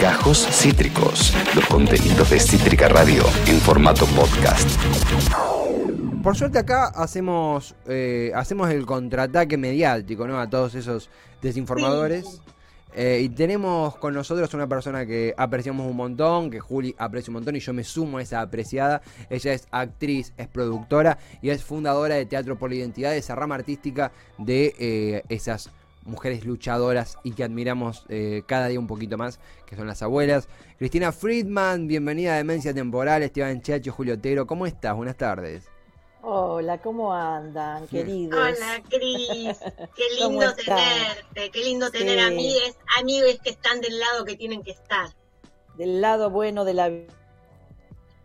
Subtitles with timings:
[0.00, 4.68] Gajos Cítricos, los contenidos de Cítrica Radio en formato podcast.
[6.22, 10.38] Por suerte acá hacemos, eh, hacemos el contraataque mediático, ¿no?
[10.38, 11.08] A todos esos
[11.40, 12.42] desinformadores.
[12.94, 17.34] Eh, y tenemos con nosotros una persona que apreciamos un montón, que Juli aprecia un
[17.34, 19.00] montón y yo me sumo a esa apreciada.
[19.30, 23.34] Ella es actriz, es productora y es fundadora de Teatro por la Identidad, de esa
[23.34, 25.70] rama artística de eh, esas
[26.04, 30.48] mujeres luchadoras y que admiramos eh, cada día un poquito más, que son las abuelas.
[30.78, 34.96] Cristina Friedman, bienvenida a Demencia Temporal, Esteban Chacho, Julio Otero, ¿cómo estás?
[34.96, 35.68] Buenas tardes.
[36.24, 38.38] Hola, ¿cómo andan, queridos?
[38.38, 39.58] Hola, Cris.
[39.96, 44.70] Qué lindo tenerte, qué lindo tener amigues, amigos que están del lado que tienen que
[44.70, 45.08] estar.
[45.76, 47.12] Del lado bueno de la vida.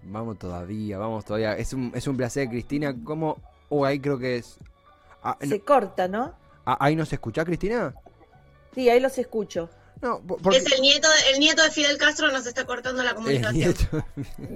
[0.04, 1.58] Vamos todavía, vamos todavía.
[1.58, 2.96] Es un, es un placer, Cristina.
[3.04, 3.42] ¿Cómo?
[3.70, 4.58] Oh, ahí creo que es.
[5.24, 6.36] Ah, se corta, ¿no?
[6.70, 7.96] Ah, ¿Ahí nos escucha, Cristina?
[8.76, 9.70] Sí, ahí los escucho.
[10.02, 10.22] No,
[10.52, 13.74] Es el nieto, el nieto de Fidel Castro nos está cortando la comunicación.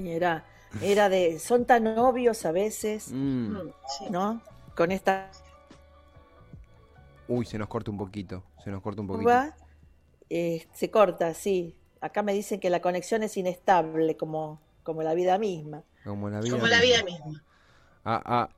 [0.05, 0.43] Era,
[0.81, 3.55] era de, son tan obvios a veces, mm.
[4.09, 4.41] ¿no?
[4.75, 5.31] Con esta...
[7.29, 9.31] Uy, se nos corta un poquito, se nos corta un poquito.
[10.29, 11.77] Eh, se corta, sí.
[12.01, 15.83] Acá me dicen que la conexión es inestable, como, como la vida misma.
[16.03, 17.41] Como la vida, como La vida misma.
[18.03, 18.49] Ah, ah,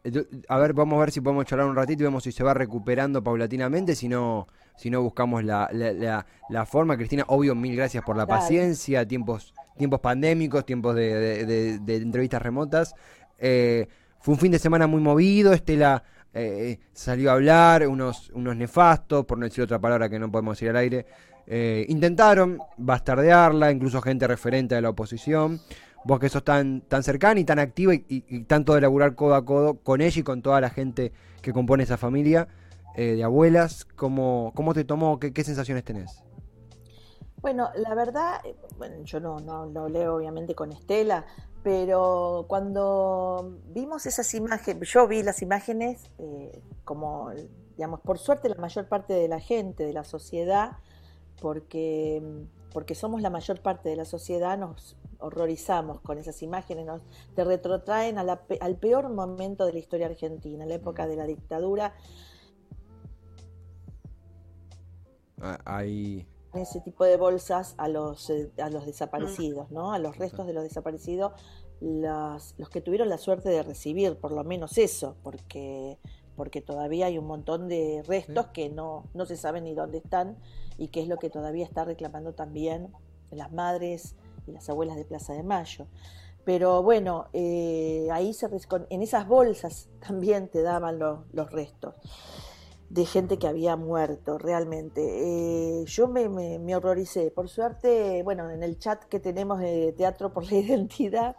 [0.47, 2.53] a ver, vamos a ver si podemos charlar un ratito y vemos si se va
[2.53, 5.69] recuperando paulatinamente, si no, si no buscamos la,
[6.49, 6.95] la, forma.
[6.95, 12.95] Cristina, obvio, mil gracias por la paciencia, tiempos, tiempos pandémicos, tiempos de, entrevistas remotas.
[13.37, 13.87] Eh,
[14.19, 19.25] fue un fin de semana muy movido, Estela eh, salió a hablar, unos, unos nefastos,
[19.25, 21.05] por no decir otra palabra que no podemos decir al aire,
[21.45, 25.59] eh, intentaron bastardearla, incluso gente referente de la oposición
[26.05, 29.45] vos que sos tan, tan cercana y tan activa y, tanto de laburar codo a
[29.45, 32.47] codo con ella y con toda la gente que compone esa familia
[32.95, 35.19] eh, de abuelas, ¿cómo, cómo te tomó?
[35.19, 36.23] ¿Qué, sensaciones tenés?
[37.41, 38.55] Bueno, la verdad, eh,
[39.03, 41.25] yo no, no, leo obviamente con Estela,
[41.63, 47.31] pero cuando vimos esas imágenes, yo vi las imágenes eh, como,
[47.75, 50.77] digamos, por suerte la mayor parte de la gente, de la sociedad,
[51.41, 52.21] porque,
[52.71, 57.01] porque somos la mayor parte de la sociedad, nos horrorizamos con esas imágenes, nos
[57.35, 61.93] te retrotraen al peor momento de la historia argentina, la época de la dictadura.
[65.41, 69.91] Ah, hay ese tipo de bolsas a los, eh, a los desaparecidos, ¿no?
[69.91, 71.33] A los restos de los desaparecidos,
[71.81, 75.97] los, los que tuvieron la suerte de recibir por lo menos eso, porque
[76.35, 80.37] porque todavía hay un montón de restos que no, no se sabe ni dónde están
[80.77, 82.91] y que es lo que todavía está reclamando también
[83.29, 84.15] las madres
[84.47, 85.87] y las abuelas de Plaza de Mayo.
[86.45, 88.49] Pero bueno, eh, ahí se,
[88.89, 91.95] en esas bolsas también te daban los restos
[92.93, 95.01] de gente que había muerto realmente.
[95.01, 97.31] Eh, yo me, horroricé.
[97.31, 101.35] Por suerte, bueno, en el chat que tenemos de Teatro por la Identidad,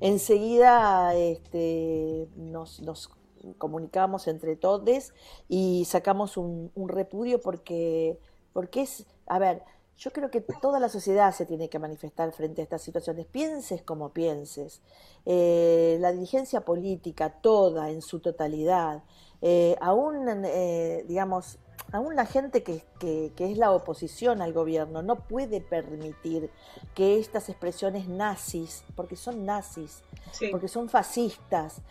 [0.00, 3.10] enseguida este, nos, nos
[3.56, 5.14] comunicamos entre todos
[5.48, 8.18] y sacamos un, un repudio porque,
[8.52, 9.62] porque es, a ver,
[10.00, 13.82] yo creo que toda la sociedad se tiene que manifestar frente a estas situaciones, pienses
[13.82, 14.80] como pienses.
[15.26, 19.02] Eh, la dirigencia política, toda en su totalidad,
[19.42, 21.58] eh, aún, eh, digamos,
[21.92, 26.50] aún la gente que, que, es la oposición al gobierno no puede permitir
[26.94, 30.02] que estas expresiones nazis, porque son nazis,
[30.50, 31.82] porque son fascistas,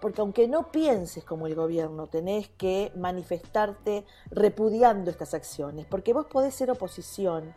[0.00, 6.26] porque aunque no pienses como el gobierno, tenés que manifestarte repudiando estas acciones, porque vos
[6.26, 7.52] podés ser oposición,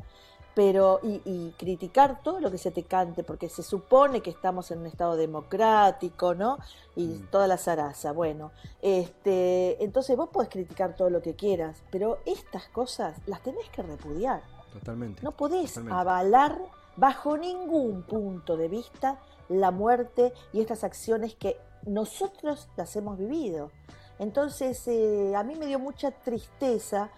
[0.54, 4.80] pero y, criticar todo lo que se te cante, porque se supone que estamos en
[4.80, 6.58] un estado democrático, ¿no?
[6.96, 7.28] Y mm.
[7.28, 8.52] toda la zaraza, bueno,
[8.82, 13.84] este, entonces vos podés criticar todo lo que quieras, pero estas cosas las tenés que
[13.84, 14.42] repudiar.
[14.74, 15.22] Totalmente.
[15.22, 16.58] No podés avalar
[16.96, 23.72] bajo ningún punto de vista la muerte y estas acciones que nosotros las hemos vivido.
[24.20, 27.10] Entonces, eh, a mí me dio mucha tristeza,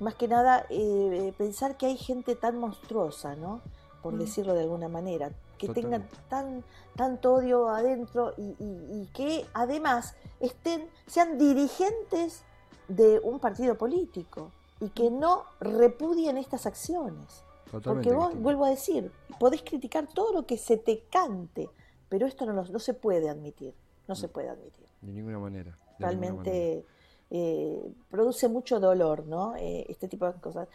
[0.00, 3.60] más que nada, eh, pensar que hay gente tan monstruosa, ¿no?
[4.02, 4.18] Por mm.
[4.18, 6.64] decirlo de alguna manera, que tengan tan,
[6.96, 12.42] tanto odio adentro y, que además estén, sean dirigentes
[12.88, 17.44] de un partido político y que no repudien estas acciones.
[17.70, 21.70] Porque vos, vuelvo a decir, podés criticar todo lo que se te cante,
[22.08, 23.72] pero esto no, no se puede admitir.
[24.12, 24.86] No se puede admitir.
[25.00, 25.78] De ninguna manera.
[25.98, 26.84] Realmente
[27.30, 29.56] eh, produce mucho dolor, ¿no?
[29.56, 30.68] Eh, este tipo de cosas.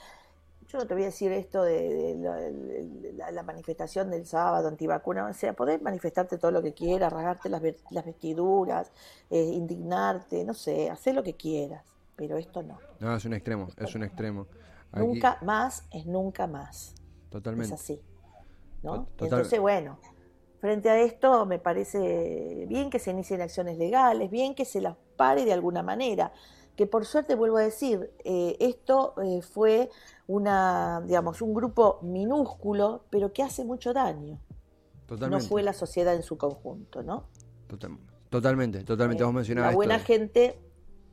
[0.67, 2.17] Yo no te voy a decir esto de,
[3.15, 7.61] la, manifestación del sábado antivacuna, o sea, podés manifestarte todo lo que quieras, rasgarte las,
[8.05, 8.91] vestiduras,
[9.29, 11.85] eh, indignarte, no sé, hacer lo que quieras,
[12.15, 12.79] pero esto no.
[12.99, 14.47] No, es un extremo, es un extremo.
[14.93, 16.95] Nunca más es nunca más.
[17.29, 17.73] Totalmente.
[17.73, 18.01] Es así.
[18.83, 19.05] ¿no?
[19.15, 19.99] Total- Entonces, bueno,
[20.59, 24.95] frente a esto me parece bien que se inicien acciones legales, bien que se las
[25.15, 26.31] pare de alguna manera.
[26.75, 29.89] Que por suerte, vuelvo a decir, eh, esto eh, fue
[30.27, 34.39] una, digamos, un grupo minúsculo, pero que hace mucho daño.
[35.07, 35.43] Totalmente.
[35.43, 37.25] No fue la sociedad en su conjunto, ¿no?
[37.67, 37.97] Total-
[38.29, 39.23] Totalmente, totalmente.
[39.23, 40.07] Eh, Vos mencionabas la buena esto.
[40.07, 40.59] gente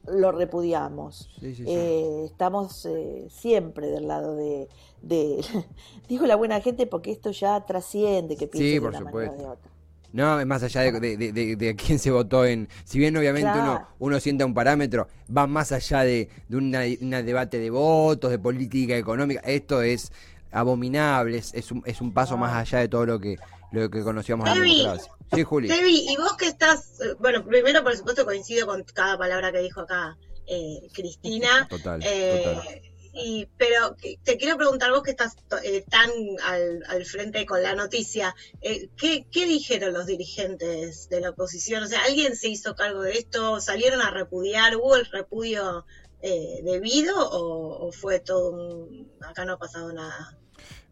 [0.06, 1.30] lo repudiamos.
[1.40, 1.64] Sí, sí, sí.
[1.66, 4.68] Eh, estamos eh, siempre del lado de,
[5.02, 5.44] de-
[6.08, 9.36] digo la buena gente porque esto ya trasciende que de por manera o supuesto.
[9.36, 9.70] de otra.
[10.12, 12.68] No, es más allá de, de, de- de- de quién se votó en.
[12.84, 13.86] Si bien obviamente uno, Claro.
[13.98, 18.96] uno sienta un parámetro, va más allá de, de una debate de votos, de política
[18.96, 19.40] económica.
[19.40, 20.12] Esto es
[20.52, 22.38] abominable, es, es un, es un paso Ah.
[22.38, 23.38] más allá de todo lo que,
[23.74, 25.12] lo que conocíamos en democracia.
[25.32, 25.68] Sí, Juli.
[25.68, 29.80] Debbie, y vos que estás, bueno, primero por supuesto coincido con cada palabra que dijo
[29.80, 30.16] acá
[30.46, 32.80] eh, Cristina, Total, eh, total.
[33.14, 36.10] y, pero te quiero preguntar vos que estás eh, tan
[36.44, 41.82] al, al frente con la noticia, eh, ¿qué, ¿qué dijeron los dirigentes de la oposición?
[41.82, 43.60] O sea, ¿alguien se hizo cargo de esto?
[43.60, 44.76] ¿Salieron a repudiar?
[44.76, 45.86] ¿Hubo el repudio
[46.22, 49.10] eh, debido o, o fue todo un...
[49.22, 50.38] acá no ha pasado nada?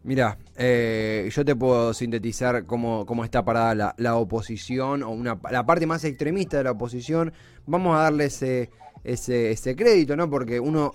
[0.03, 5.39] Mira, eh, yo te puedo sintetizar cómo, cómo está parada la, la oposición o una,
[5.49, 7.31] la parte más extremista de la oposición.
[7.65, 8.69] Vamos a darle ese,
[9.05, 10.29] ese, ese crédito, ¿no?
[10.29, 10.91] Porque uno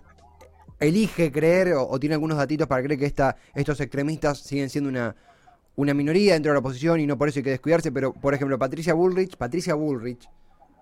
[0.79, 4.91] elige creer o, o tiene algunos datitos para creer que esta, estos extremistas siguen siendo
[4.91, 5.17] una,
[5.77, 7.91] una minoría dentro de la oposición y no por eso hay que descuidarse.
[7.91, 10.29] Pero, por ejemplo, Patricia Bullrich, Patricia Bullrich,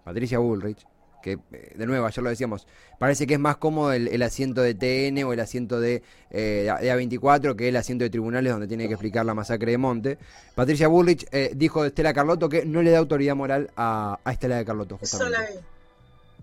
[0.05, 0.85] Patricia Bullrich,
[1.27, 2.69] que eh, de nuevo ayer lo decíamos,
[3.01, 6.73] parece que es más cómodo el, el asiento de TN o el asiento de, eh,
[6.81, 10.19] de A24 que el asiento de tribunales donde tiene que explicar la masacre de Monte.
[10.55, 14.33] Patricia Bullrich eh, dijo de Estela Carlotto que no le da autoridad moral a, a
[14.33, 14.99] Estela de Carlotto.
[14.99, 15.59] Justamente.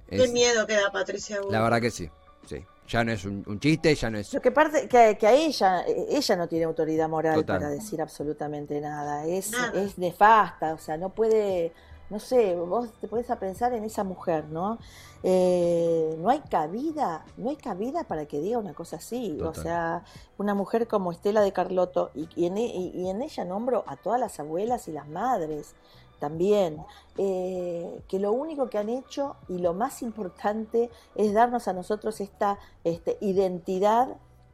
[0.10, 1.54] Qué Es- miedo que da Patricia Bullrich.
[1.54, 2.10] la verdad que sí,
[2.50, 2.58] sí.
[2.90, 4.34] Ya no es un, un chiste, ya no es...
[4.34, 7.60] Lo que parte que, que a ella, eh, ella no tiene autoridad moral Total.
[7.60, 9.26] para decir absolutamente nada.
[9.26, 9.82] Es, Nada.
[9.82, 11.72] es nefasta, o sea, no puede,
[12.10, 14.78] no sé, vos te pones a pensar en esa mujer, ¿no?
[15.24, 19.38] Eh, no hay cabida, no hay cabida para que diga una cosa así.
[19.42, 20.04] O sea,
[20.38, 23.84] una mujer como Estela de Carlotto, y, y en, e- y- y en ella nombro
[23.88, 25.74] a todas las abuelas y las madres
[26.20, 26.78] también,
[27.18, 32.22] eh, que lo único que han hecho y lo más importante es darnos a nosotros
[32.22, 34.08] esta este, identidad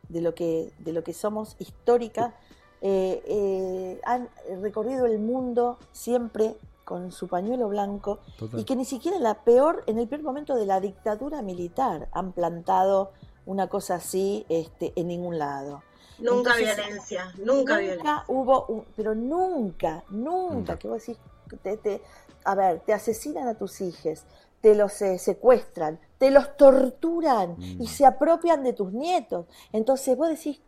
[0.07, 2.33] de lo que, de lo que somos histórica.
[2.81, 4.29] Eh, han
[4.61, 6.55] recorrido el mundo siempre
[6.89, 8.59] con su pañuelo blanco Total.
[8.59, 12.09] y que ni siquiera en la peor, en el peor momento de la dictadura militar
[12.11, 13.11] han plantado
[13.45, 15.83] una cosa así este, en ningún lado.
[16.17, 18.23] Nunca Entonces, violencia, nunca, violencia.
[18.27, 20.79] hubo, un- pero nunca, nunca, Nunca.
[20.79, 21.17] que vos decís,
[21.61, 22.01] te, te-
[22.43, 24.23] a ver, te asesinan a tus hijos,
[24.61, 27.81] te los eh, secuestran, te los torturan Mm.
[27.83, 29.45] y se apropian de tus nietos.
[29.71, 30.59] Entonces vos decís,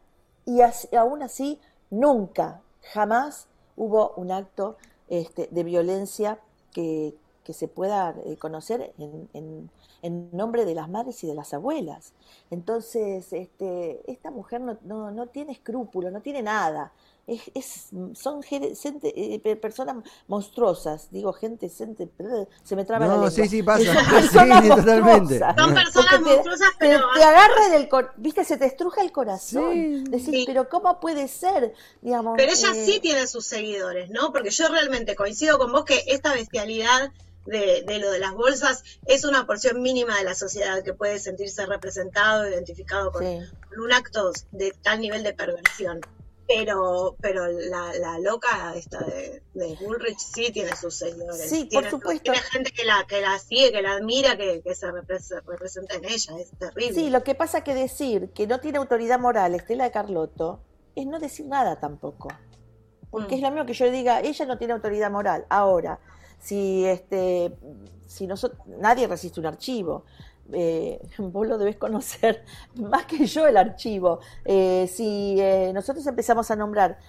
[0.46, 0.62] y
[0.96, 1.60] aún así,
[1.90, 2.62] nunca,
[2.94, 4.78] jamás hubo un acto
[5.12, 6.40] este, de violencia
[6.74, 7.14] que,
[7.46, 9.70] que se pueda eh, conocer en, en-
[10.02, 12.14] en nombre de las madres y de las abuelas.
[12.50, 16.92] Entonces, este, esta mujer no, no, no tiene escrúpulos, no tiene nada.
[17.28, 17.90] Es, es-
[18.20, 18.74] son gente-
[19.16, 22.10] eh, pe- personas monstruosas, digo gente, gente,
[22.64, 23.32] se me traba la No, lengua.
[23.32, 23.84] sí, sí, pasa.
[23.94, 25.40] Son Sí, personas totalmente.
[25.40, 25.56] monstruosas.
[25.56, 29.12] Son personas te- monstruosas, te, pero te agarra del cor- viste, se te estruja el
[29.12, 29.72] corazón.
[29.74, 30.04] Sí.
[30.10, 30.44] Decís, Sí.
[30.48, 31.74] pero ¿cómo puede ser?
[32.02, 34.32] Digamos, Pero ella eh, sí tiene sus seguidores, ¿no?
[34.34, 37.12] Porque yo realmente coincido con vos que esta bestialidad
[37.46, 41.20] de, de lo de las bolsas es una porción mínima de la sociedad que puede
[41.20, 43.40] sentirse representado, identificado con, sí.
[43.70, 46.02] con un acto de tal nivel de perversión.
[46.48, 51.50] Pero, pero la, la loca esta de, de Bullrich sí tiene sus seguidores.
[51.50, 52.24] Sí, por Tiene- supuesto.
[52.24, 55.96] Tiene gente que la, que la sigue, que la admira, que, que se repres- representa
[55.96, 56.38] en ella.
[56.40, 56.94] Es terrible.
[56.94, 60.60] Sí, lo que pasa que decir que no tiene autoridad moral Estela de Carlotto
[60.96, 62.28] es no decir nada tampoco.
[63.10, 63.38] Porque Mm.
[63.38, 65.46] es lo mismo que yo diga, ella no tiene autoridad moral.
[65.50, 66.00] Ahora,
[66.42, 67.56] si este
[68.08, 70.04] si nosotros nadie resiste un archivo.
[70.52, 72.44] Eh, vos lo debes conocer
[72.76, 74.20] más que yo el archivo.
[74.44, 77.00] Eh, si eh, nosotros empezamos a nombrar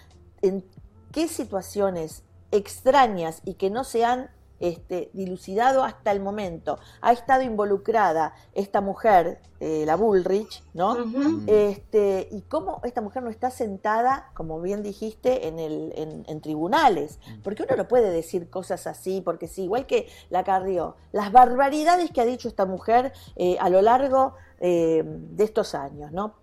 [0.42, 0.64] en
[1.10, 2.22] qué situaciones
[2.52, 4.30] extrañas y que no se han
[4.62, 10.92] este, dilucidado hasta el momento ha estado involucrada esta mujer, eh, la Bullrich, ¿no?
[10.92, 11.42] Ujú.
[11.46, 16.40] Este, y cómo esta mujer no está sentada, como bien dijiste, en, el, en, en
[16.40, 17.18] tribunales.
[17.42, 22.10] Porque uno no puede decir cosas así, porque sí, igual que la Carrió, las barbaridades
[22.12, 26.34] que ha dicho esta mujer eh, a lo largo eh, de estos años, ¿no?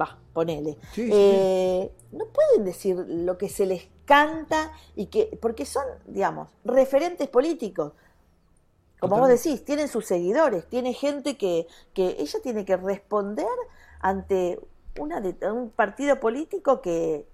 [0.00, 0.78] Va, ponele.
[0.92, 5.84] Sí, sí, Eh, no pueden decir lo que se les canta y que, porque son,
[6.06, 7.92] digamos, referentes políticos.
[9.00, 13.46] Como vos decís, tienen sus seguidores, tiene gente que, que ella tiene que responder
[14.00, 14.58] ante
[14.98, 17.24] una de- un partido político que,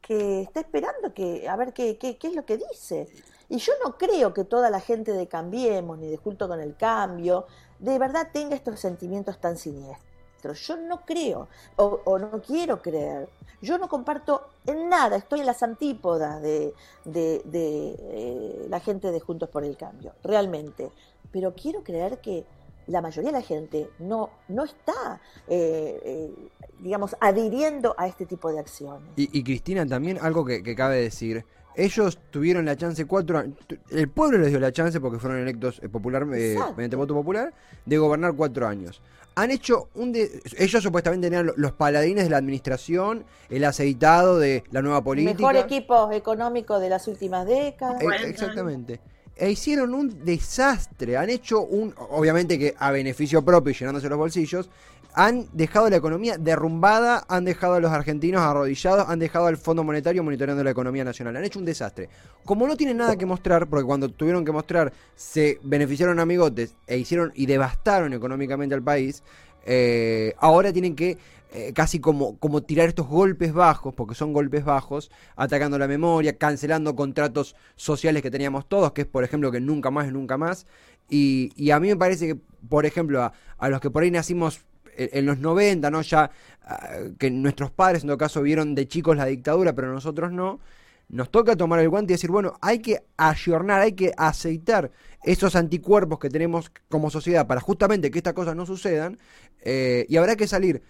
[0.00, 3.08] que está esperando que a ver qué, qué, qué es lo que dice.
[3.50, 6.76] Y yo no creo que toda la gente de Cambiemos ni de Junto con el
[6.76, 7.46] Cambio
[7.78, 10.11] de verdad tenga estos sentimientos tan siniestros.
[10.50, 13.28] Yo no creo o, no quiero creer.
[13.60, 19.20] Yo no comparto en nada, estoy en las antípodas de, de, eh, la gente de
[19.20, 20.90] Juntos por el Cambio, realmente.
[21.30, 22.44] Pero quiero creer que
[22.88, 26.34] la mayoría de la gente no, no está, eh, eh,
[26.80, 29.08] digamos, adhiriendo a este tipo de acciones.
[29.14, 31.44] Y, Cristina, también algo que, que cabe decir
[31.74, 33.56] ellos tuvieron la chance cuatro años,
[33.90, 37.52] el pueblo les dio la chance porque fueron electos popular, mediante voto popular,
[37.86, 39.00] de gobernar cuatro años
[39.34, 40.14] han hecho un...
[40.14, 45.34] ellos supuestamente tenían los paladines de la administración, el aceitado de la nueva política.
[45.34, 48.02] Mejor equipo económico de las últimas décadas.
[48.24, 49.00] exactamente.
[49.34, 51.16] E hicieron un desastre.
[51.16, 51.94] Han hecho un...
[52.10, 54.68] Obviamente que a beneficio propio y llenándose los bolsillos.
[55.14, 59.84] Han dejado la economía derrumbada, han dejado a los argentinos arrodillados, han dejado al Fondo
[59.84, 61.36] Monetario monitoreando la economía nacional.
[61.36, 62.08] Han hecho un desastre.
[62.44, 66.98] Como no tienen nada que mostrar, porque cuando tuvieron que mostrar se beneficiaron amigotes e
[66.98, 69.22] hicieron y devastaron económicamente al país,
[69.64, 71.18] eh, ahora tienen que
[71.54, 76.38] eh, casi como, como tirar estos golpes bajos, porque son golpes bajos, atacando la memoria,
[76.38, 80.66] cancelando contratos sociales que teníamos todos, que es por ejemplo que nunca más nunca más.
[81.10, 82.36] Y, y, a mí me parece que,
[82.70, 84.62] por ejemplo, a, a los que por ahí nacimos
[84.96, 86.02] en los 90, ¿no?
[86.02, 86.30] Ya
[86.62, 90.60] ah, que nuestros padres en todo caso vieron de chicos la dictadura, pero nosotros no.
[91.08, 94.90] Nos toca tomar el guante y decir, bueno, hay que ayornar, hay que aceitar
[95.22, 99.18] esos anticuerpos que tenemos como sociedad para justamente que estas cosas no sucedan.
[99.60, 100.82] Eh, y habrá que salir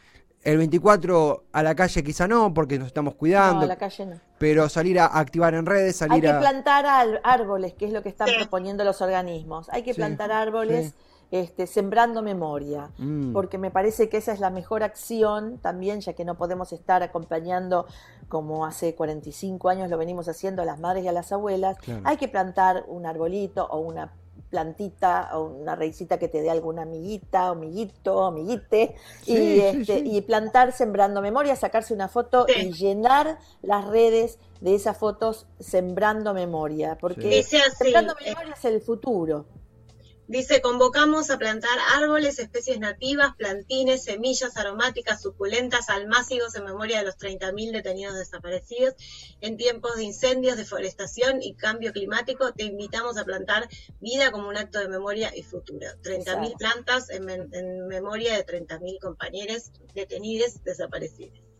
[0.42, 3.66] el 24 a la calle quizá no, porque nos estamos cuidando.
[3.66, 4.20] la calle no.
[4.38, 6.30] Pero salir a activar en redes, salir a...
[6.30, 9.68] Hay que plantar árboles, que es lo que están proponiendo los organismos.
[9.70, 10.94] Hay que plantar árboles
[11.32, 13.32] este, sembrando memoria, mm.
[13.32, 17.02] porque me parece que esa es la mejor acción también, ya que no podemos estar
[17.02, 17.86] acompañando
[18.28, 22.18] como hace 45 años lo venimos haciendo a las madres y a las abuelas, hay
[22.18, 24.12] que plantar un arbolito o una
[24.50, 30.72] plantita o una raicita que te dé alguna amiguita, amiguito, amiguite, y, este, y plantar
[30.72, 37.42] sembrando memoria, sacarse una foto y llenar las redes de esas fotos sembrando memoria, porque
[37.42, 39.46] sembrando memoria es el futuro.
[40.28, 47.04] Dice, convocamos a plantar árboles, especies nativas, plantines, semillas aromáticas, suculentas, almácigos en memoria de
[47.04, 48.94] los 30.000 detenidos desaparecidos.
[49.40, 53.68] En tiempos de incendios, deforestación y cambio climático, te invitamos a plantar
[54.00, 55.86] vida como un acto de memoria y futuro.
[56.02, 61.51] 30.000 plantas en, en, memoria de 30.000 compañeros detenidos desaparecidos.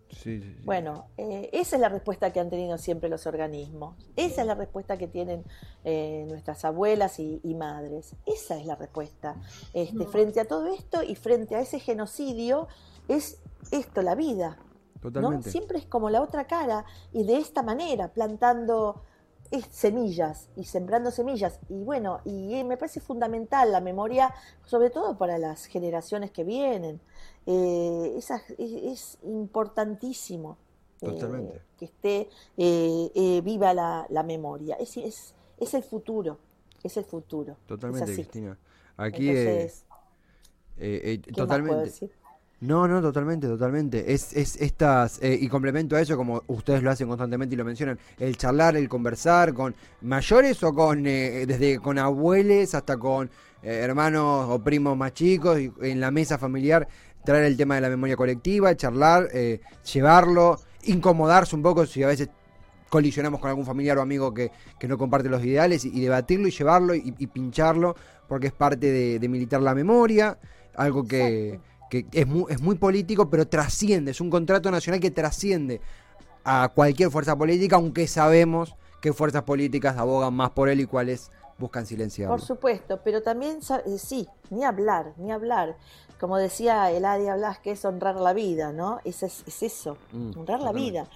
[0.65, 3.97] Bueno, eh, esa es la respuesta que han tenido siempre los organismos.
[4.17, 5.45] Esa es la respuesta que tienen
[5.85, 8.15] eh, nuestras abuelas y, madres.
[8.27, 9.37] Esa es la respuesta.
[9.75, 12.69] Este, frente a todo esto y frente a ese genocidio,
[13.09, 14.59] es esto la vida.
[15.01, 15.51] Totalmente.
[15.51, 19.03] Siempre es como la otra cara y de esta manera, plantando
[19.71, 21.61] semillas y sembrando semillas.
[21.69, 27.01] Y bueno, y me parece fundamental la memoria, sobre todo para las generaciones que vienen.
[27.45, 28.19] Eh,
[28.59, 30.57] es, importantísimo
[31.01, 34.77] eh, que esté eh, viva la, memoria.
[34.77, 36.39] Es, es, es, el futuro,
[36.83, 37.57] es el futuro.
[37.67, 38.59] Totalmente, Cristina.
[38.97, 39.31] Aquí
[41.35, 42.11] totalmente.
[42.63, 44.13] No, no, totalmente, totalmente.
[44.13, 47.99] Es, es estas, y complemento a eso, como ustedes lo hacen constantemente y lo mencionan,
[48.19, 53.31] el charlar, el conversar con mayores o con, desde con abuelos hasta con
[53.63, 56.87] hermanos o primos más chicos, y en la mesa familiar,
[57.25, 59.61] traer el tema de la memoria colectiva, charlar, eh,
[59.93, 62.29] llevarlo, incomodarse un poco si a veces
[62.89, 64.51] colisionamos con algún familiar o amigo que,
[64.87, 67.97] no comparte los ideales y, debatirlo y llevarlo y, pincharlo
[68.29, 70.39] porque es parte de, militar la memoria,
[70.75, 71.59] algo que,
[72.13, 75.81] es, muy, es muy político pero trasciende, es un contrato nacional que trasciende
[76.45, 81.31] a cualquier fuerza política, aunque sabemos qué fuerzas políticas abogan más por él y cuáles
[81.59, 82.35] buscan silenciarlo.
[82.35, 85.77] Por supuesto, pero también eh, sí, ni hablar, ni hablar
[86.23, 89.01] como decía Eladia Blasquez, es honrar la vida, ¿no?
[89.03, 91.09] Es, es, eso, mm, honrar la vida.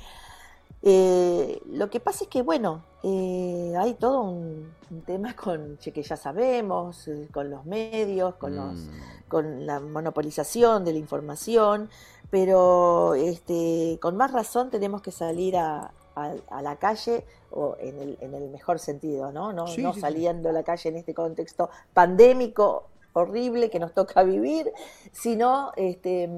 [0.88, 4.73] Eh, lo que pasa es que, bueno, eh, hay todo un,
[5.05, 8.90] tema con, que ya sabemos, eh, con los medios, con, los, mm.
[9.26, 11.90] con la monopolización de la información,
[12.31, 15.90] pero este, con más razón tenemos que salir a,
[16.62, 19.52] la calle, o en el, en el, mejor sentido, ¿no?
[19.52, 22.85] No, no saliendo a la calle en este contexto pandémico
[23.21, 24.73] horrible que nos toca vivir,
[25.13, 26.29] sino este,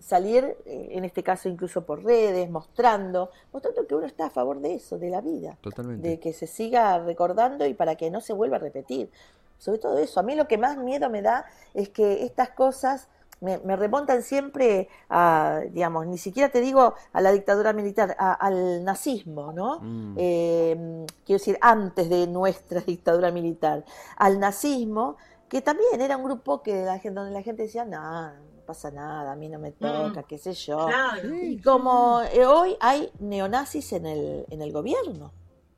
[0.00, 4.74] salir, en este caso incluso por redes, mostrando, mostrando que uno está a favor de
[4.74, 5.56] eso, de la vida,
[6.02, 9.10] de que se siga recordando y para que no se vuelva a repetir.
[9.58, 13.08] Sobre todo eso, a mí lo que más miedo me da es que estas cosas
[13.40, 18.32] me, me remontan siempre a, digamos, ni siquiera te digo a la dictadura militar, a-
[18.32, 19.80] al nazismo, ¿no?
[19.80, 20.14] Mm.
[20.18, 23.84] Eh, quiero decir, antes de nuestra dictadura militar,
[24.16, 25.16] al nazismo,
[25.48, 28.90] que también era un grupo que la gente, donde la gente decía, no, no pasa
[28.90, 30.86] nada, a mí no me toca, qué sé yo.
[30.86, 31.34] Claro.
[31.34, 35.32] Y como eh, hoy hay neonazis en el, en el gobierno.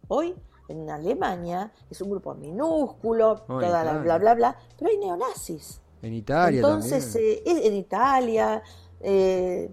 [0.09, 0.35] Hoy
[0.69, 5.81] en Alemania es un grupo minúsculo, Oh, toda la bla bla bla, pero hay neonazis.
[6.01, 7.39] En Italia Entonces, también.
[7.45, 8.63] eh, en Italia,
[9.01, 9.71] eh,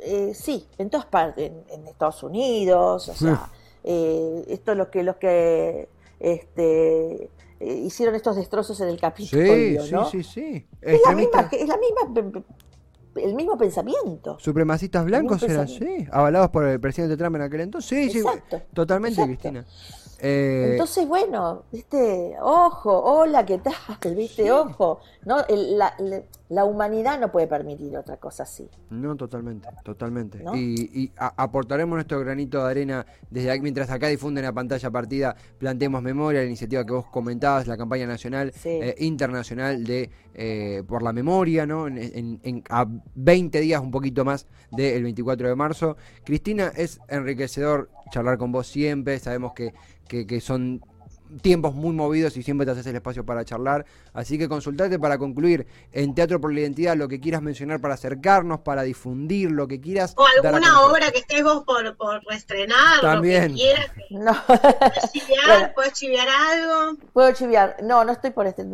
[0.00, 3.50] eh, sí, en todas partes, en, en Estados Unidos, o sea,
[3.84, 5.88] eh, esto es lo que los que
[6.20, 7.30] este,
[7.64, 10.04] eh, hicieron estos destrozos en el Sí, Capitolio, sí, ¿no?
[10.10, 10.66] sí, sí.
[10.80, 12.42] Es la misma, es la misma,
[13.16, 14.38] el mismo pensamiento.
[14.40, 17.88] Supremacistas blancos eran, sí, avalados por el presidente Trump en aquel entonces.
[17.88, 19.40] Sí, sí, Exacto, totalmente, exacto.
[19.40, 19.66] Cristina.
[20.20, 23.74] Eh, Entonces, bueno, viste, ojo, hola, ¿qué tal?
[24.16, 28.68] Viste, ojo, no, El- la, la- la humanidad no puede permitir otra cosa así.
[28.90, 30.42] no, totalmente, totalmente.
[30.42, 30.54] ¿No?
[30.54, 34.90] Y, y a- aportaremos nuestro granito de arena desde aquí, mientras acá difunden la pantalla
[34.90, 38.68] partida, planteemos memoria, la iniciativa que vos comentabas, la campaña nacional, Sí.
[38.68, 41.86] eh, internacional de eh, por la memoria, ¿no?
[41.86, 45.96] En, en- en- a 20 días, un poquito más del 24 de marzo.
[46.24, 49.72] Cristina, es enriquecedor charlar con vos siempre, sabemos que,
[50.08, 50.80] que, que son
[51.42, 53.84] tiempos muy movidos y siempre te haces el espacio para charlar.
[54.12, 57.94] Así que consultate para concluir en Teatro por la Identidad lo que quieras mencionar para
[57.94, 60.14] acercarnos, para difundir, lo que quieras.
[60.16, 63.42] O dar a alguna obra que estés vos por, por reestrenar, También.
[63.52, 63.90] lo que quieras.
[64.10, 65.46] No, ¿Puedes chiviar?
[65.46, 65.72] Bueno.
[65.74, 66.98] ¿Puedes chiviar algo?
[67.12, 67.76] puedo chiviar.
[67.82, 68.64] No, no estoy por este.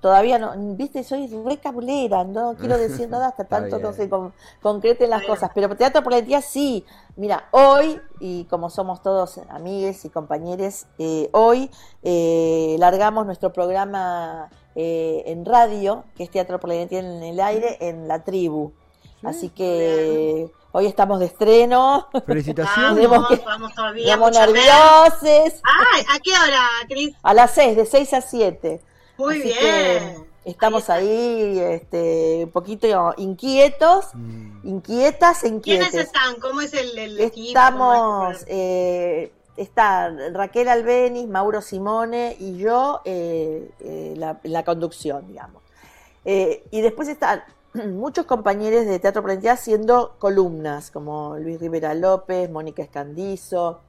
[0.00, 4.32] Todavía no, viste, soy re cabulera, no quiero decir nada hasta tanto no se con-
[4.60, 5.50] concreten las cosas.
[5.54, 6.84] Pero Teatro por la Identidad sí.
[7.16, 11.70] Mira, hoy, y como somos todos amigues y compañeros, eh, hoy
[12.02, 17.40] eh, largamos nuestro programa eh, en radio, que es Teatro por la Identidad en el
[17.40, 18.72] aire, en la tribu.
[19.22, 22.98] Así que hoy estamos de estreno, Felicitaciones.
[23.00, 24.04] Que- Vamos, vamos todavía.
[24.04, 25.60] estamos nerviosos.
[25.62, 27.14] Ay, ¿a qué hora, Cris?
[27.22, 28.80] A las 6, de 6 a 7.
[29.18, 29.58] Muy Así bien.
[29.60, 34.66] que estamos ahí, este, un poquito inquietos, Mm.
[34.68, 36.36] inquietas e ¿Quiénes están?
[36.40, 37.48] ¿Cómo es el, el equipo?
[37.48, 45.62] Estamos, eh, está Raquel Albenis, Mauro Simone y yo eh, eh, la, la conducción, digamos.
[46.24, 47.42] Eh, y después están
[47.74, 53.80] muchos compañeros de Teatro Plantía haciendo columnas, como Luis Rivera López, Mónica Escandizo,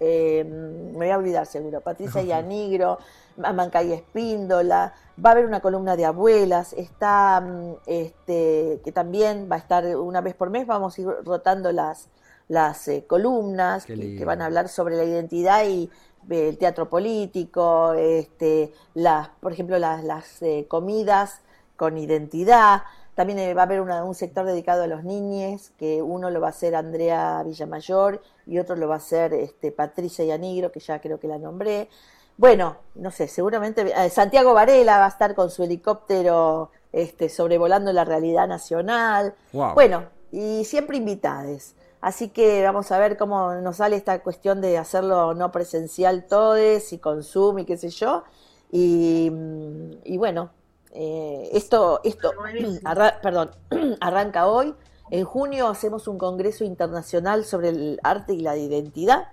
[0.00, 2.98] eh, me voy a olvidar seguro, Patricia Yanigro,
[3.42, 9.56] Amancay Espíndola, va a haber una columna de abuelas, está mm, este, que también va
[9.56, 12.08] a estar una vez por mes, vamos a ir rotando las,
[12.48, 15.90] las eh, columnas que, van a hablar sobre la identidad y
[16.30, 21.40] eh, el teatro político, este, las, por ejemplo, las, las eh, comidas
[21.76, 22.82] con identidad.
[23.14, 26.40] También eh, va a haber una- un sector dedicado a los niños, que uno lo
[26.40, 30.80] va a hacer Andrea Villamayor y otro lo va a hacer este, Patricia Yanigro, que
[30.80, 31.88] ya creo que la nombré.
[32.36, 37.92] Bueno, no sé, seguramente eh, Santiago Varela va a estar con su helicóptero este, sobrevolando
[37.92, 39.34] la realidad nacional.
[39.52, 39.74] Wow.
[39.74, 41.76] Bueno, y siempre invitades.
[42.00, 46.92] Así que vamos a ver cómo nos sale esta cuestión de hacerlo no presencial todes
[46.92, 48.24] y con Zoom y qué sé yo.
[48.70, 50.50] Y, mm, y bueno,
[50.94, 52.32] eh, esto, esto
[52.84, 53.50] arra- perdón,
[54.00, 54.74] arranca hoy.
[55.10, 59.24] En junio hacemos un congreso internacional sobre el arte y la identidad,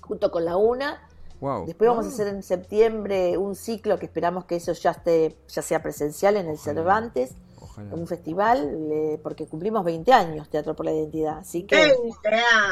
[0.00, 1.08] junto con la UNA.
[1.40, 1.64] wow.
[1.66, 5.62] Después vamos a hacer en septiembre un ciclo que esperamos que eso ya esté, ya
[5.62, 6.64] sea presencial en el Ojalá.
[6.64, 7.94] Cervantes, Ojalá.
[7.94, 11.38] un festival, eh, porque cumplimos 20 años Teatro por la Identidad.
[11.38, 12.28] Así que 20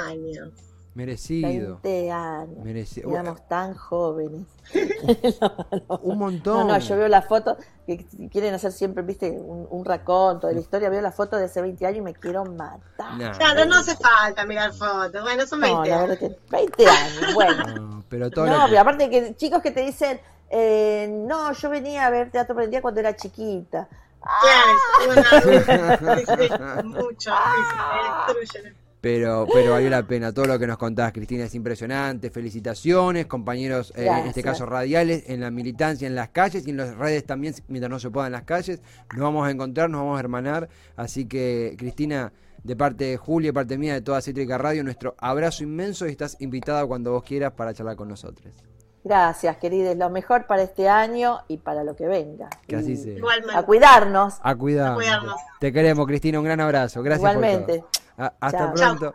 [0.09, 0.51] años.
[0.95, 1.79] Merecido.
[1.83, 2.65] 20 años.
[2.65, 3.11] Merecido.
[3.11, 4.47] Éramos tan jóvenes.
[6.03, 6.67] Un montón.
[6.67, 10.55] No, no, yo veo la foto, que quieren hacer siempre, viste, un, un raconto de
[10.55, 10.91] la historia.
[10.91, 13.17] Veo la foto de hace 20 años y me quiero matar.
[13.17, 13.31] No.
[13.33, 15.23] Claro, no hace falta mirar fotos.
[15.23, 16.09] Bueno, son 20 No, la años.
[16.09, 17.65] verdad que 20 años, bueno.
[17.77, 21.53] No, pero todo No, lo que- pero aparte que chicos que te dicen, eh, no,
[21.53, 23.89] yo venía a ver Teatro Identidad cuando era chiquita.
[24.21, 27.31] Claro, es una- sí, sí, mucho.
[27.31, 28.77] sí, me destruyen.
[29.01, 30.33] Pero, pero valió la pena.
[30.33, 32.31] Todo lo que nos contás, Cristina, es impresionante.
[32.31, 36.77] Felicitaciones, compañeros, eh, en este caso radiales, en la militancia, en las calles y en
[36.77, 38.83] las redes también, mientras no se pueda en las calles.
[39.15, 40.69] Nos vamos a encontrar, nos vamos a hermanar.
[40.97, 42.33] Así que, Cristina,
[42.63, 46.11] de parte de Julia, de parte mía, de toda Cítrica Radio, nuestro abrazo inmenso y
[46.11, 48.55] estás invitada cuando vos quieras para charlar con nosotros.
[49.03, 49.97] Gracias, queridos.
[49.97, 52.51] Lo mejor para este año y para lo que venga.
[52.67, 53.17] Que así sea.
[53.17, 53.57] Igualmente.
[53.57, 54.35] A cuidarnos.
[54.43, 54.93] A cuidar.
[54.93, 55.37] A cuidarnos.
[55.59, 56.39] Te queremos, Cristina.
[56.39, 57.03] Un gran abrazo.
[57.03, 57.79] Gracias por Igualmente.
[57.79, 57.89] todo.
[58.21, 58.75] A- hasta Chao.
[58.75, 59.15] pronto.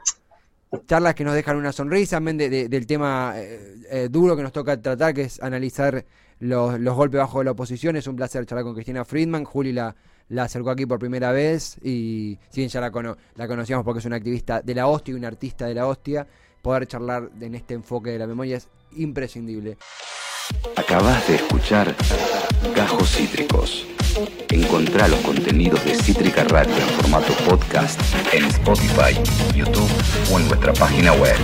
[0.88, 4.44] Charlas que nos dejan una sonrisa, amén de- de- del tema eh, eh, duro que
[4.44, 6.04] nos toca tratar, que es analizar
[6.40, 7.96] los, los golpes bajo de la oposición.
[7.96, 9.46] Es un placer charlar con Cristina Friedman.
[9.46, 9.96] Juli la,
[10.30, 12.92] la acercó aquí por primera vez y si bien ya la,
[13.36, 16.28] la conocíamos porque es una activista de la hostia y una artista de la hostia,
[16.66, 19.78] poder charlar en este enfoque de la memoria es imprescindible.
[20.76, 21.96] Acabas de escuchar
[22.76, 23.86] Gajos Cítricos.
[24.50, 28.02] Encontrá los contenidos de Cítrica Radio en formato podcast
[28.34, 29.14] en Spotify,
[29.56, 29.92] YouTube
[30.34, 31.36] o en nuestra página web.